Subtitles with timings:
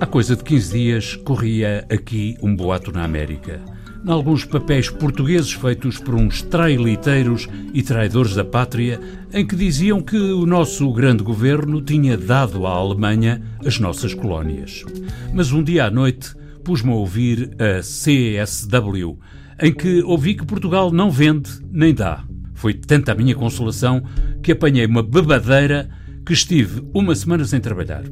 [0.00, 3.60] Há coisa de 15 dias corria aqui um boato na América.
[4.06, 9.00] Em alguns papéis portugueses feitos por uns trailiteiros e traidores da pátria,
[9.32, 14.84] em que diziam que o nosso grande governo tinha dado à Alemanha as nossas colónias.
[15.32, 19.18] Mas um dia à noite pus-me a ouvir a CSW,
[19.60, 22.22] em que ouvi que Portugal não vende nem dá.
[22.52, 24.02] Foi tanta a minha consolação
[24.42, 25.88] que apanhei uma bebadeira
[26.24, 28.04] que estive uma semana sem trabalhar.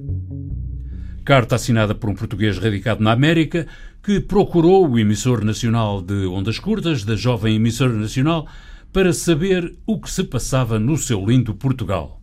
[1.24, 3.66] Carta assinada por um português radicado na América
[4.02, 8.46] que procurou o emissor nacional de ondas curtas, da jovem emissora nacional,
[8.92, 12.20] para saber o que se passava no seu lindo Portugal.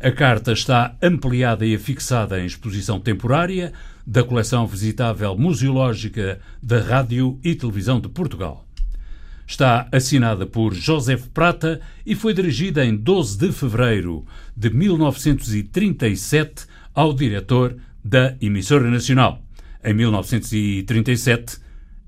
[0.00, 3.72] A carta está ampliada e afixada em exposição temporária
[4.06, 8.66] da coleção visitável museológica da Rádio e Televisão de Portugal.
[9.46, 14.24] Está assinada por José Prata e foi dirigida em 12 de fevereiro
[14.56, 19.42] de 1937 ao diretor da emissora nacional.
[19.84, 21.58] Em 1937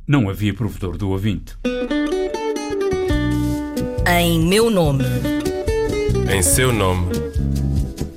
[0.07, 1.55] não havia provedor do ouvinte.
[4.09, 5.05] Em meu nome.
[6.33, 7.13] Em seu nome.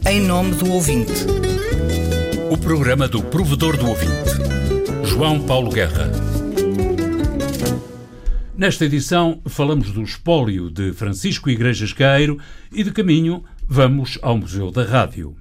[0.08, 1.26] Em nome do ouvinte.
[2.50, 4.30] O programa do provedor do ouvinte.
[5.04, 6.29] João Paulo Guerra.
[8.60, 12.38] Nesta edição falamos do espólio de Francisco Igrejas Queiro
[12.70, 15.34] e de caminho vamos ao Museu da Rádio.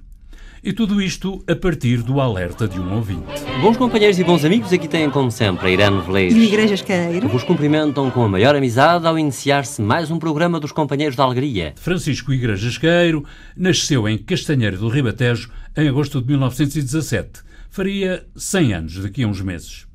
[0.63, 3.25] E tudo isto a partir do alerta de um ouvinte.
[3.61, 6.33] Bons companheiros e bons amigos, aqui têm como sempre a Irene Veleiros.
[6.33, 7.19] E o Igrejas Queiro.
[7.19, 11.25] Que vos cumprimentam com a maior amizade ao iniciar-se mais um programa dos Companheiros da
[11.25, 11.73] Alegria.
[11.75, 17.41] Francisco Igrejas Queiro nasceu em Castanheira do Ribatejo em agosto de 1917.
[17.69, 19.88] Faria 100 anos daqui a uns meses.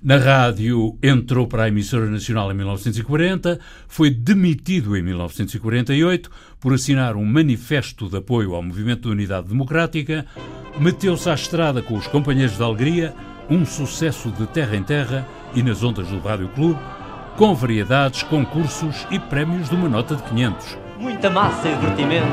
[0.00, 7.16] Na rádio entrou para a emissora nacional em 1940, foi demitido em 1948 por assinar
[7.16, 10.24] um manifesto de apoio ao movimento de unidade democrática,
[10.78, 13.12] meteu-se à estrada com os companheiros da alegria,
[13.50, 16.78] um sucesso de terra em terra e nas ondas do Rádio Clube,
[17.36, 20.78] com variedades, concursos e prémios de uma nota de 500.
[21.00, 22.26] Muita massa e divertimento,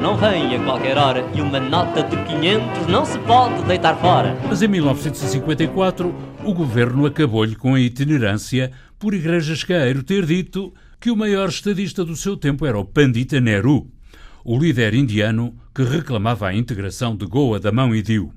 [0.00, 4.36] não vem a qualquer hora e uma nota de 500 não se pode deitar fora.
[4.48, 11.10] Mas em 1954 o governo acabou-lhe com a itinerância por Igrejas Caeiro ter dito que
[11.10, 13.86] o maior estadista do seu tempo era o Pandita Nehru,
[14.44, 18.32] o líder indiano que reclamava a integração de Goa, Damão e Diu.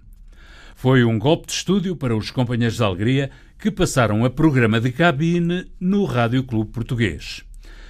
[0.76, 4.92] Foi um golpe de estúdio para os companheiros da alegria que passaram a programa de
[4.92, 7.44] cabine no Rádio Clube Português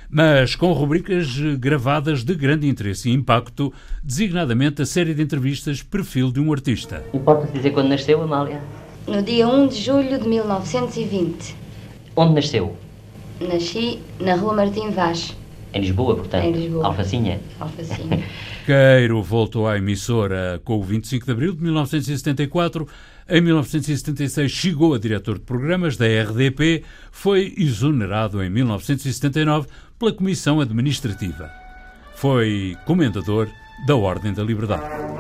[0.08, 3.74] mas com rubricas gravadas de grande interesse e impacto,
[4.04, 7.04] designadamente a série de entrevistas Perfil de um Artista.
[7.14, 8.62] Importa dizer quando nasceu, Amália?
[9.08, 11.56] No dia 1 de julho de 1920.
[12.16, 12.76] Onde nasceu?
[13.40, 15.36] Nasci na Rua Martim Vaz.
[15.72, 16.44] Em Lisboa, portanto?
[16.44, 16.88] Em Lisboa.
[16.88, 17.40] Alfacinha?
[17.60, 18.24] Alfacinha.
[18.66, 22.88] Queiro voltou à emissora com o 25 de abril de 1974.
[23.30, 29.68] Em 1976 chegou a diretor de programas da RDP, foi exonerado em 1979
[30.00, 31.52] pela Comissão Administrativa.
[32.16, 33.50] Foi comendador
[33.86, 35.15] da Ordem da Liberdade.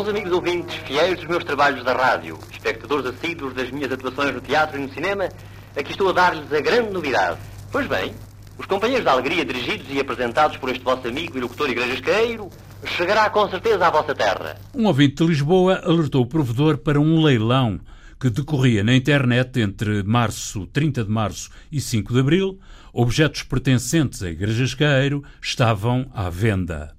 [0.00, 4.40] Bons amigos ouvintes, fiéis dos meus trabalhos da rádio, espectadores assíduos das minhas atuações no
[4.40, 5.28] teatro e no cinema,
[5.76, 7.38] aqui estou a dar-lhes a grande novidade.
[7.70, 8.14] Pois bem,
[8.56, 12.48] os companheiros da alegria dirigidos e apresentados por este vosso amigo e locutor Igrejas Queiro
[12.86, 14.56] chegará com certeza à vossa terra.
[14.74, 17.78] Um ouvinte de Lisboa alertou o provedor para um leilão
[18.18, 22.58] que decorria na internet entre março, 30 de março e 5 de abril,
[22.90, 26.98] objetos pertencentes a Igrejas Caeiro estavam à venda.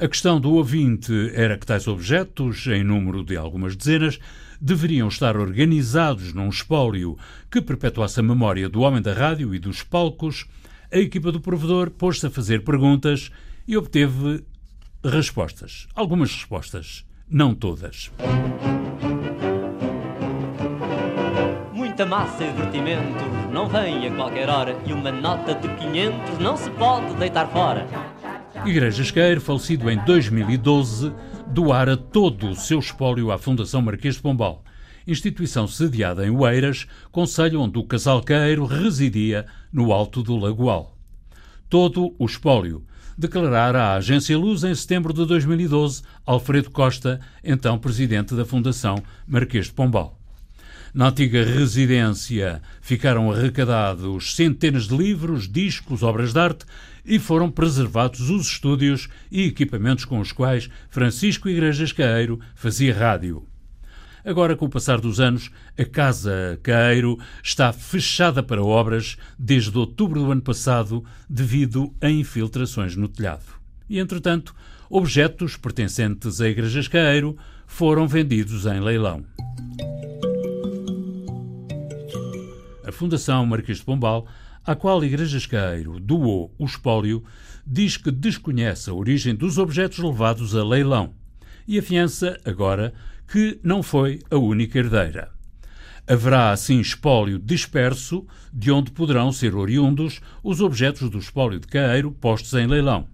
[0.00, 4.20] A questão do ouvinte era que tais objetos, em número de algumas dezenas,
[4.60, 7.18] deveriam estar organizados num espólio
[7.50, 10.46] que perpetuasse a memória do homem da rádio e dos palcos.
[10.92, 13.32] A equipa do provedor pôs-se a fazer perguntas
[13.66, 14.44] e obteve
[15.04, 15.88] respostas.
[15.96, 18.12] Algumas respostas, não todas.
[21.98, 26.56] muita massa e divertimento não vem a qualquer hora e uma nota de 500 não
[26.56, 27.88] se pode deitar fora.
[28.66, 31.12] Igreja Esqueiro, falecido em 2012,
[31.46, 34.64] doara todo o seu espólio à Fundação Marquês de Pombal,
[35.06, 40.96] instituição sediada em Oeiras, conselho onde o casal Queiro residia no alto do Lagoal.
[41.68, 42.84] Todo o espólio,
[43.16, 48.96] declarara à Agência Luz em setembro de 2012 Alfredo Costa, então presidente da Fundação
[49.26, 50.17] Marquês de Pombal.
[50.94, 56.64] Na antiga residência ficaram arrecadados centenas de livros, discos, obras de arte
[57.04, 63.46] e foram preservados os estúdios e equipamentos com os quais Francisco Igrejas Caeiro fazia rádio.
[64.24, 70.20] Agora, com o passar dos anos, a Casa Caeiro está fechada para obras desde outubro
[70.20, 73.44] do ano passado devido a infiltrações no telhado.
[73.88, 74.54] E, entretanto,
[74.90, 77.36] objetos pertencentes a Igrejas Caeiro
[77.66, 79.24] foram vendidos em leilão.
[82.88, 84.26] A Fundação Marquês de Pombal,
[84.64, 87.22] à qual Igrejas Caeiro doou o espólio,
[87.66, 91.12] diz que desconhece a origem dos objetos levados a leilão
[91.66, 92.94] e afiança, agora,
[93.30, 95.30] que não foi a única herdeira.
[96.06, 102.10] Haverá assim espólio disperso, de onde poderão ser oriundos os objetos do espólio de Caeiro
[102.10, 103.06] postos em leilão.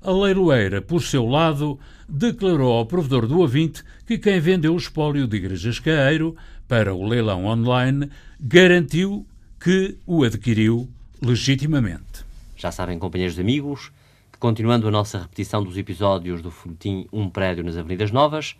[0.00, 1.78] A leiloeira, por seu lado,
[2.08, 6.34] declarou ao provedor do ouvinte que quem vendeu o espólio de Igrejas Caeiro
[6.66, 8.08] para o leilão online
[8.40, 9.26] garantiu
[9.58, 10.88] que o adquiriu
[11.22, 12.24] legitimamente.
[12.56, 13.90] Já sabem, companheiros de amigos,
[14.30, 18.56] que continuando a nossa repetição dos episódios do Folhetim Um Prédio nas Avenidas Novas,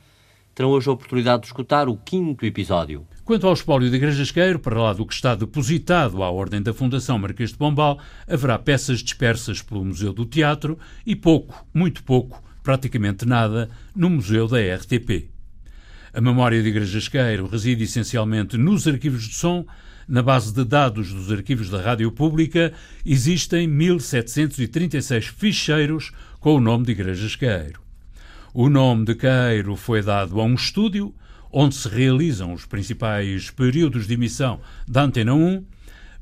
[0.55, 3.06] terão hoje a oportunidade de escutar o quinto episódio.
[3.25, 7.19] Quanto ao espólio de Igrejasqueiro, para lá do que está depositado à ordem da Fundação
[7.19, 13.26] Marquês de Pombal, haverá peças dispersas pelo Museu do Teatro e pouco, muito pouco, praticamente
[13.26, 15.35] nada, no Museu da RTP.
[16.16, 19.66] A memória de Igrejasqueiro reside essencialmente nos arquivos de som.
[20.08, 22.72] Na base de dados dos arquivos da Rádio Pública
[23.04, 27.82] existem 1736 ficheiros com o nome de Igrejasqueiro.
[28.54, 31.14] O nome de Caeiro foi dado a um estúdio
[31.52, 34.58] onde se realizam os principais períodos de emissão
[34.88, 35.66] da Antena 1,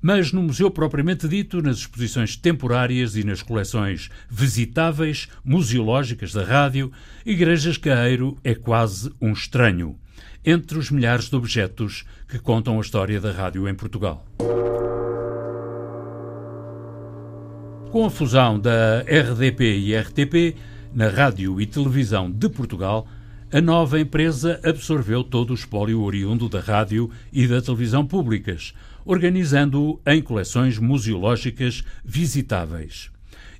[0.04, 6.92] mas no museu propriamente dito, nas exposições temporárias e nas coleções visitáveis, museológicas da rádio,
[7.24, 9.96] Igrejas Caeiro é quase um estranho,
[10.44, 14.26] entre os milhares de objetos que contam a história da rádio em Portugal.
[17.90, 20.54] Com a fusão da RDP e RTP,
[20.92, 23.08] na Rádio e Televisão de Portugal,
[23.50, 28.74] a nova empresa absorveu todo o espólio oriundo da rádio e da televisão públicas,
[29.04, 33.10] organizando-o em coleções museológicas visitáveis.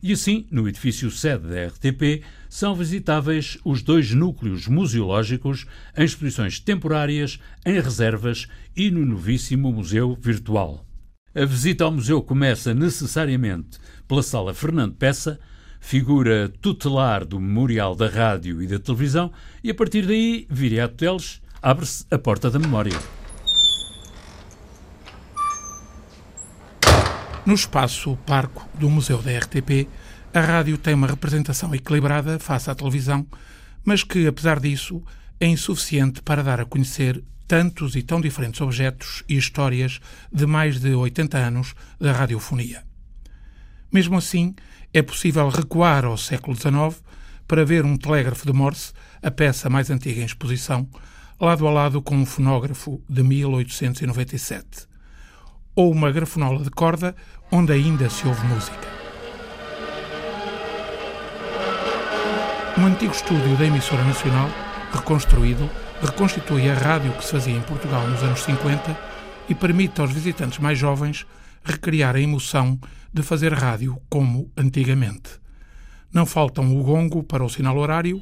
[0.03, 6.61] E assim, no edifício sede da RTP, são visitáveis os dois núcleos museológicos em exposições
[6.61, 8.47] temporárias, em reservas
[8.77, 10.85] e no novíssimo Museu Virtual.
[11.35, 15.41] A visita ao museu começa necessariamente pela Sala Fernando Peça,
[15.81, 19.33] figura tutelar do Memorial da Rádio e da Televisão,
[19.63, 23.24] e a partir daí, viriato deles, abre-se a porta da memória.
[27.47, 29.87] No espaço Parco do Museu da RTP,
[30.33, 33.27] a rádio tem uma representação equilibrada face à televisão,
[33.85, 35.03] mas que, apesar disso,
[35.39, 40.01] é insuficiente para dar a conhecer tantos e tão diferentes objetos e histórias
[40.33, 42.83] de mais de 80 anos da radiofonia.
[43.93, 44.55] Mesmo assim,
[44.95, 47.05] é possível recuar ao século XIX
[47.47, 50.89] para ver um telégrafo de Morse, a peça mais antiga em exposição,
[51.39, 54.94] lado a lado com um fonógrafo de 1897,
[55.75, 57.15] ou uma grafonola de corda
[57.51, 58.95] onde ainda se ouve música.
[62.77, 64.49] Um antigo estúdio da emissora nacional,
[64.93, 65.71] reconstruído,
[66.03, 68.99] reconstitui a rádio que se fazia em Portugal nos anos 50
[69.49, 71.27] e permite aos visitantes mais jovens
[71.63, 72.79] recriar a emoção
[73.13, 75.31] de fazer rádio como antigamente.
[76.13, 78.21] Não faltam o gongo para o sinal horário,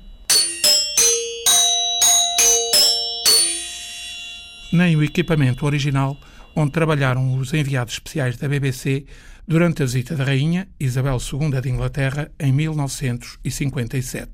[4.72, 6.16] nem o equipamento original
[6.54, 9.06] onde trabalharam os enviados especiais da BBC
[9.46, 14.30] durante a visita da Rainha Isabel II de Inglaterra em 1957.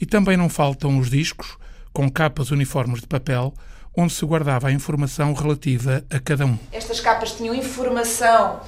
[0.00, 1.56] E também não faltam os discos,
[1.92, 3.54] com capas uniformes de papel,
[3.96, 6.58] onde se guardava a informação relativa a cada um.
[6.72, 8.60] Estas capas tinham informação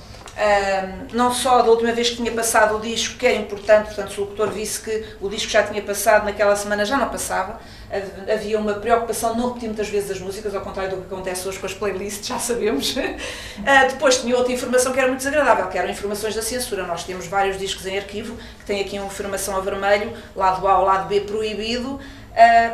[1.12, 4.20] não só da última vez que tinha passado o disco, que era importante, portanto, se
[4.20, 7.58] o locutor visse que o disco já tinha passado naquela semana, já não passava.
[8.32, 11.58] Havia uma preocupação não repetir muitas vezes as músicas, ao contrário do que acontece hoje
[11.58, 12.94] com as playlists, já sabemos.
[12.96, 13.16] Uh,
[13.88, 16.86] depois tinha outra informação que era muito desagradável, que eram informações da censura.
[16.86, 20.78] Nós temos vários discos em arquivo que têm aqui uma informação a vermelho, lado A
[20.80, 21.98] ou lado B proibido,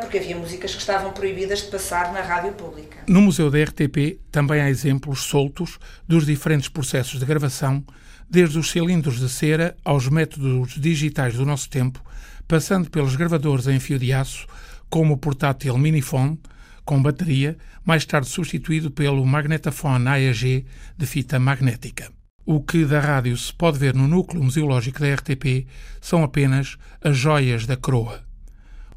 [0.00, 2.99] porque havia músicas que estavam proibidas de passar na rádio pública.
[3.07, 7.85] No Museu da RTP também há exemplos soltos dos diferentes processos de gravação,
[8.28, 12.02] desde os cilindros de cera aos métodos digitais do nosso tempo,
[12.49, 14.47] passando pelos gravadores em fio de aço,
[14.90, 16.40] como o portátil Minifone,
[16.85, 20.66] com bateria, mais tarde substituído pelo magnetafone AEG
[20.97, 22.11] de fita magnética.
[22.45, 25.66] O que da rádio se pode ver no núcleo museológico da RTP
[26.00, 28.32] são apenas as joias da coroa.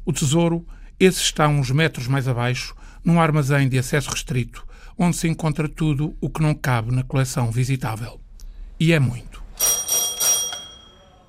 [0.06, 0.64] O tesouro,
[1.00, 4.64] esse está uns metros mais abaixo, num armazém de acesso restrito,
[4.96, 8.20] onde se encontra tudo o que não cabe na coleção visitável.
[8.78, 9.42] E é muito.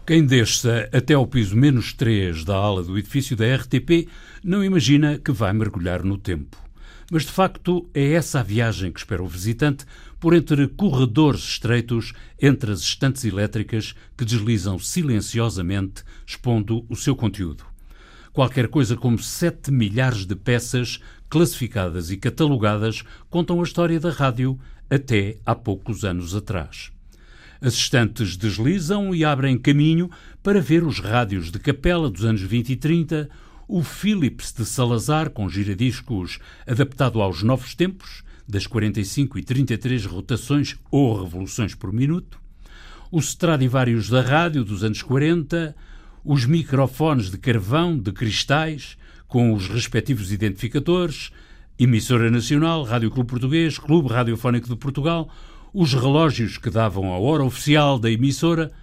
[0.05, 4.07] Quem desça até ao piso menos 3 da ala do edifício da RTP
[4.43, 6.55] não imagina que vai mergulhar no tempo.
[7.11, 9.85] Mas de facto é essa a viagem que espera o visitante
[10.19, 17.65] por entre corredores estreitos entre as estantes elétricas que deslizam silenciosamente, expondo o seu conteúdo.
[18.37, 23.01] Qualquer coisa como 7 milhares de peças classificadas e catalogadas
[23.31, 26.91] contam a história da rádio até há poucos anos atrás.
[27.59, 30.11] As estantes deslizam e abrem caminho
[30.43, 33.27] para ver os rádios de capela dos anos 20 e 30,
[33.67, 40.75] o Philips de Salazar com giradiscos adaptado aos novos tempos, das 45 e 33 rotações
[40.91, 42.39] ou revoluções por minuto,
[43.11, 45.75] o Stradivarius da rádio dos anos 40,
[46.27, 48.97] os microfones de carvão, de cristais,
[49.29, 51.31] com os respectivos identificadores,
[51.79, 55.29] Emissora Nacional, Rádio Clube Português, Clube Radiofónico de Portugal,
[55.73, 58.73] os relógios que davam a hora oficial da emissora,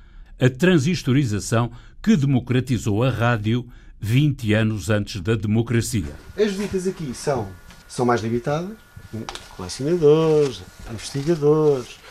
[0.41, 1.71] a transistorização
[2.03, 3.69] que democratizou a rádio
[4.01, 6.15] 20 anos antes da democracia.
[6.39, 7.49] As visitas aqui são,
[7.87, 8.75] são mais limitadas,
[9.55, 12.04] colecionadores, investigadores.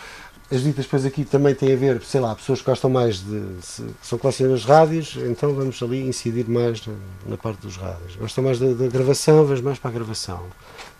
[0.53, 3.41] As visitas depois aqui também têm a ver, sei lá, pessoas que gostam mais de.
[3.61, 6.93] Se, são colecionadores de rádios, então vamos ali incidir mais na,
[7.27, 8.15] na parte dos rádios.
[8.17, 10.43] Gostam mais da, da gravação, vamos mais para a gravação.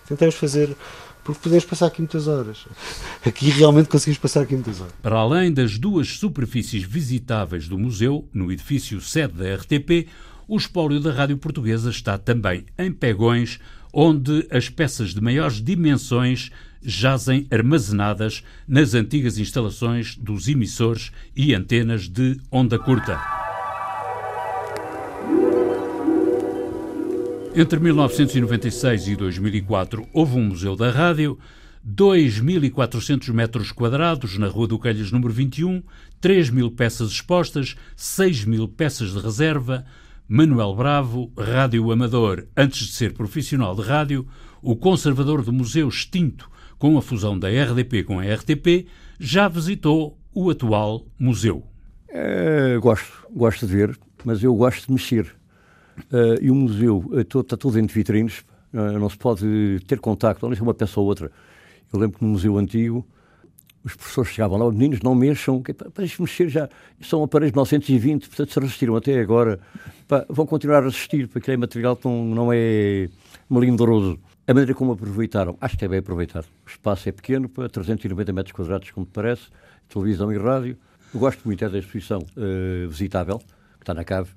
[0.08, 0.76] Tentamos fazer
[1.24, 2.66] porque podemos passar aqui muitas horas.
[3.26, 4.94] Aqui realmente conseguimos passar aqui muitas horas.
[5.02, 10.10] Para além das duas superfícies visitáveis do museu, no edifício sede da RTP,
[10.48, 13.60] o espólio da Rádio Portuguesa está também em Pegões,
[13.94, 16.50] onde as peças de maiores dimensões
[16.82, 23.22] jazem armazenadas nas antigas instalações dos emissores e antenas de onda curta.
[27.56, 31.38] Entre 1996 e 2004 houve um Museu da Rádio,
[31.88, 35.84] 2.400 metros quadrados na Rua do Calhas número 21,
[36.20, 39.86] 3 mil peças expostas, 6 mil peças de reserva,
[40.36, 44.28] Manuel Bravo, rádio amador antes de ser profissional de rádio,
[44.64, 46.50] o conservador do museu extinto
[46.80, 48.88] com a fusão da RDP com a RTP,
[49.20, 51.64] já visitou o atual museu.
[52.10, 55.36] É, gosto, gosto de ver, mas eu gosto de mexer.
[56.12, 58.40] Uh, e o museu todo, está tudo dentro de vitrines,
[58.74, 61.32] uh, não se pode ter contacto, não é uma peça ou outra.
[61.94, 63.08] Eu lembro que no museu antigo
[63.84, 66.70] os professores chegavam lá, os meninos não mexam, para mexer já,
[67.02, 69.60] são aparelhos de 1920, portanto se resistiram até agora,
[70.08, 73.10] pá, vão continuar a resistir, porque aquele material não, não é
[73.50, 74.20] melindroso.
[74.48, 76.46] A maneira como aproveitaram, acho que é bem aproveitado.
[76.66, 79.44] O espaço é pequeno, para 390 metros quadrados, como parece,
[79.88, 80.78] televisão e rádio.
[81.14, 84.32] Eu gosto muito é da exposição uh, visitável, que está na cave,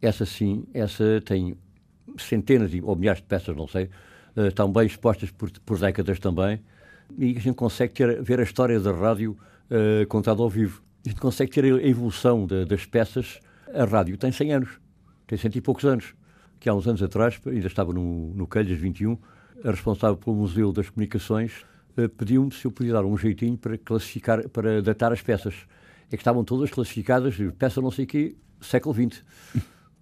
[0.00, 1.56] essa sim, essa tem
[2.18, 3.90] centenas ou milhares de peças, não sei,
[4.36, 6.60] uh, estão bem expostas por, por, décadas também,
[7.18, 9.36] e a gente consegue ter, ver a história da rádio
[9.70, 10.82] uh, contada ao vivo.
[11.04, 13.40] A gente consegue ter a evolução de, das peças.
[13.74, 14.80] A rádio tem 100 anos,
[15.26, 16.14] tem cento e poucos anos,
[16.58, 19.16] que há uns anos atrás, ainda estava no, no Calhas 21,
[19.64, 21.64] a responsável pelo Museu das Comunicações
[21.96, 25.54] uh, pediu-me se eu podia dar um jeitinho para classificar, para datar as peças.
[26.10, 29.22] É que estavam todas classificadas, peça não sei o quê, século XX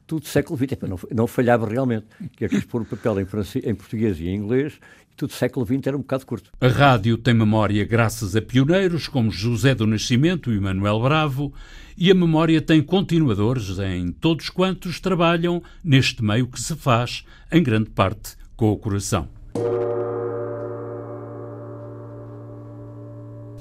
[0.09, 2.07] tudo século XX, não, não falhava realmente.
[2.35, 4.81] Que é que pôr o papel em, francês, em português e em inglês,
[5.13, 6.51] e tudo século XX era um bocado curto.
[6.61, 11.53] A rádio tem memória graças a pioneiros como José do Nascimento e Manuel Bravo,
[11.97, 17.63] e a memória tem continuadores em todos quantos trabalham neste meio que se faz, em
[17.63, 19.29] grande parte, com o coração.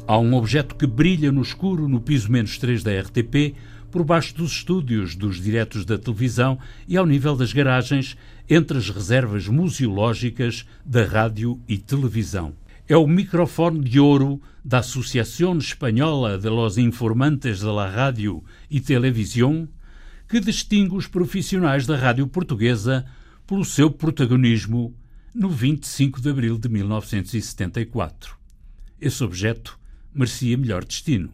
[0.08, 3.54] Há um objeto que brilha no escuro no piso menos 3 da RTP,
[3.92, 8.18] por baixo dos estúdios dos diretos da televisão e ao nível das garagens,
[8.50, 12.54] entre as reservas museológicas da rádio e televisão.
[12.88, 18.80] É o microfone de ouro da Associação Espanhola de los Informantes de la Radio e
[18.80, 19.68] Televisão,
[20.28, 23.06] que distingue os profissionais da rádio portuguesa
[23.46, 24.96] pelo seu protagonismo
[25.34, 28.38] no 25 de abril de 1974.
[29.00, 29.80] Esse objeto
[30.14, 31.32] merecia melhor destino.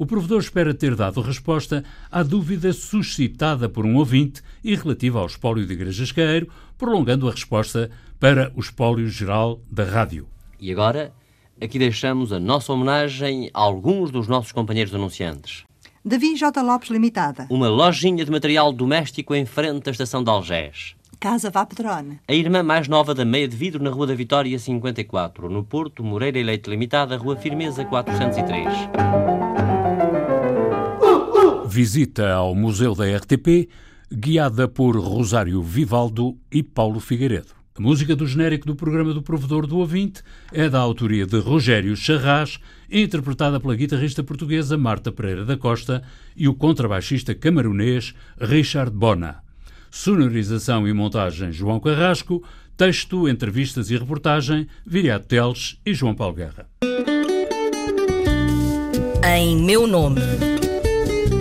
[0.00, 5.26] O provedor espera ter dado resposta à dúvida suscitada por um ouvinte e relativa ao
[5.26, 10.26] espólio de Igrejas Caeiro, prolongando a resposta para o espólio geral da rádio.
[10.58, 11.12] E agora,
[11.60, 15.64] aqui deixamos a nossa homenagem a alguns dos nossos companheiros denunciantes.
[16.02, 16.62] Davi J.
[16.62, 17.46] Lopes Limitada.
[17.50, 20.94] Uma lojinha de material doméstico em frente à estação de Algés.
[21.20, 22.20] Casa Vapedrone.
[22.26, 26.02] A irmã mais nova da Meia de Vidro na Rua da Vitória 54, no Porto,
[26.02, 29.49] Moreira e Leite Limitada, Rua Firmeza 403
[31.70, 33.68] visita ao Museu da RTP,
[34.12, 37.60] guiada por Rosário Vivaldo e Paulo Figueiredo.
[37.78, 40.22] A música do genérico do programa do Provedor do Ouvinte
[40.52, 42.58] é da autoria de Rogério Charras,
[42.90, 46.02] interpretada pela guitarrista portuguesa Marta Pereira da Costa
[46.36, 49.36] e o contrabaixista camarunês Richard Bona.
[49.92, 52.42] Sonorização e montagem João Carrasco,
[52.76, 56.66] Texto, entrevistas e reportagem, Viriato Teles e João Paulo Guerra.
[59.24, 60.49] Em meu nome.